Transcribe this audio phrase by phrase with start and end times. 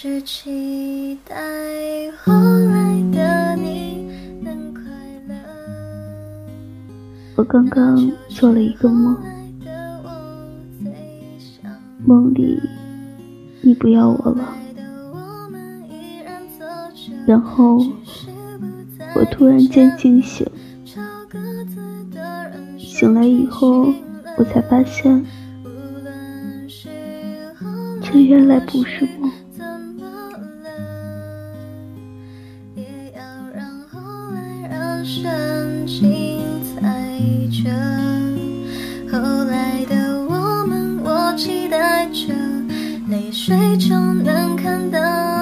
[0.00, 1.34] 只期待
[2.22, 4.08] 后来的你
[4.40, 4.80] 能快
[5.28, 5.34] 乐。
[7.34, 9.20] 我刚刚做了一个梦，
[12.06, 12.60] 梦里
[13.60, 14.54] 你不要我了，
[17.26, 17.84] 然后
[19.16, 20.46] 我突然间惊醒，
[22.78, 23.92] 醒来以后
[24.36, 25.26] 我才发现，
[28.00, 29.28] 这原来不是梦。
[35.10, 37.18] 深情猜
[37.50, 37.70] 着，
[39.10, 42.34] 后来的我们，我期待着，
[43.08, 45.37] 泪水就能看到。